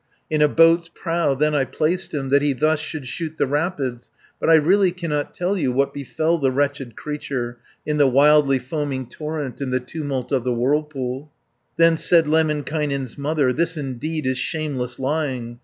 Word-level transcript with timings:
In 0.31 0.41
a 0.41 0.47
boat's 0.47 0.89
prow 0.91 1.35
then 1.35 1.53
I 1.53 1.63
placed 1.63 2.11
him, 2.11 2.29
That 2.29 2.41
he 2.41 2.53
thus 2.53 2.79
should 2.79 3.07
shoot 3.07 3.37
the 3.37 3.45
rapids, 3.45 4.09
But 4.39 4.49
I 4.49 4.55
really 4.55 4.89
cannot 4.91 5.35
tell 5.35 5.55
you 5.55 5.71
What 5.71 5.93
befel 5.93 6.39
the 6.39 6.49
wretched 6.49 6.95
creature; 6.95 7.59
90 7.85 7.91
In 7.91 7.97
the 7.97 8.07
wildly 8.07 8.57
foaming 8.57 9.05
torrent, 9.05 9.61
In 9.61 9.69
the 9.69 9.79
tumult 9.79 10.31
of 10.31 10.43
the 10.43 10.55
whirlpool." 10.55 11.31
Then 11.77 11.97
said 11.97 12.25
Lemminkainen's 12.27 13.15
mother, 13.15 13.53
"This 13.53 13.77
indeed 13.77 14.25
is 14.25 14.39
shameless 14.39 14.97
lying. 14.97 15.59